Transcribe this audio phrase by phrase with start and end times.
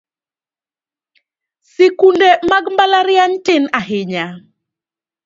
[1.73, 4.27] Sikunde mag mbalariany tin ahinya